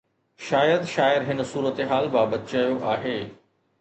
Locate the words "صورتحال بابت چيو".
1.43-2.83